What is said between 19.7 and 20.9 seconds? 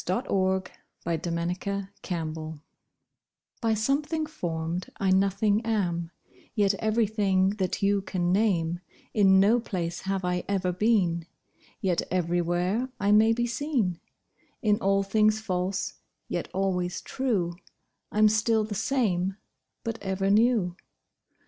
but ever new.